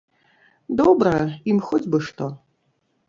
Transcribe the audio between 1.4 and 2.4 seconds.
ім хоць бы што.